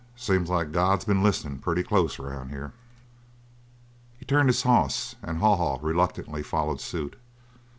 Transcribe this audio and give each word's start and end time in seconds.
Seems 0.15 0.49
like 0.49 0.71
God's 0.71 1.05
been 1.05 1.21
listenin' 1.21 1.59
pretty 1.59 1.83
close, 1.83 2.17
around 2.17 2.49
here!" 2.49 2.73
He 4.17 4.25
turned 4.25 4.49
his 4.49 4.63
horse, 4.63 5.13
and 5.21 5.37
Haw 5.37 5.57
Haw, 5.57 5.77
reluctantly, 5.79 6.41
followed 6.41 6.81
suit. 6.81 7.17